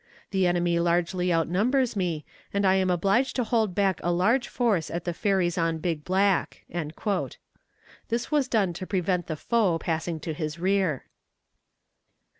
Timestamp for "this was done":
8.09-8.73